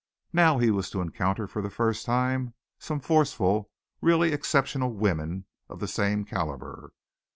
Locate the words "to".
0.89-0.99